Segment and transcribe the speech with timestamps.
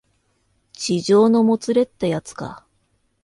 [0.73, 2.65] 痴情のもつれってやつか